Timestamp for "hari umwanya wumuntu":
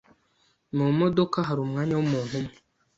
1.47-2.33